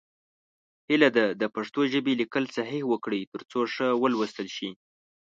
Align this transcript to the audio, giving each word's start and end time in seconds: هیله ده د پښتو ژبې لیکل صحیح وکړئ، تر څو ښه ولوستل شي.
هیله 0.89 1.09
ده 1.17 1.25
د 1.41 1.43
پښتو 1.55 1.79
ژبې 1.93 2.13
لیکل 2.21 2.45
صحیح 2.57 2.83
وکړئ، 2.87 3.21
تر 3.33 3.41
څو 3.51 3.59
ښه 3.73 3.87
ولوستل 4.03 4.47
شي. 4.55 4.69